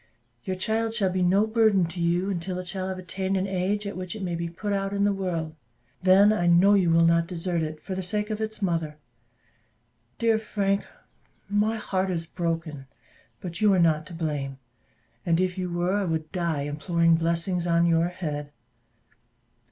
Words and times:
Your 0.45 0.55
child 0.55 0.95
shall 0.95 1.11
be 1.11 1.21
no 1.21 1.45
burthen 1.45 1.85
to 1.89 1.99
you 2.01 2.31
until 2.31 2.57
it 2.57 2.65
shall 2.65 2.87
have 2.89 2.97
attained 2.97 3.37
an 3.37 3.45
age 3.45 3.85
at 3.85 3.95
which 3.95 4.15
it 4.15 4.23
may 4.23 4.33
be 4.33 4.49
put 4.49 4.73
out 4.73 4.93
in 4.93 5.03
the 5.03 5.13
world: 5.13 5.53
then, 6.01 6.33
I 6.33 6.47
know 6.47 6.73
you 6.73 6.89
will 6.89 7.05
not 7.05 7.27
desert 7.27 7.61
it 7.61 7.79
for 7.79 7.93
the 7.93 8.01
sake 8.01 8.31
of 8.31 8.41
its 8.41 8.63
mother. 8.63 8.97
Dear 10.17 10.39
Frank, 10.39 10.87
my 11.47 11.77
heart 11.77 12.09
is 12.09 12.25
broken; 12.25 12.87
but 13.41 13.61
you 13.61 13.71
are 13.75 13.79
not 13.79 14.07
to 14.07 14.15
blame; 14.15 14.57
and 15.23 15.39
if 15.39 15.55
you 15.55 15.69
were, 15.71 15.93
I 15.93 16.05
would 16.05 16.31
die 16.31 16.61
imploring 16.63 17.13
blessings 17.13 17.67
on 17.67 17.85
your 17.85 18.07
head." 18.07 18.51